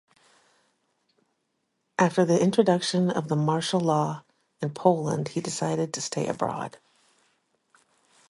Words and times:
After 1.99 2.25
the 2.25 2.41
introduction 2.41 3.11
of 3.11 3.27
the 3.27 3.35
Martial 3.35 3.79
Law 3.79 4.23
in 4.59 4.71
Poland 4.73 5.27
he 5.27 5.41
decided 5.41 5.93
to 5.93 6.01
stay 6.01 6.25
abroad. 6.27 6.79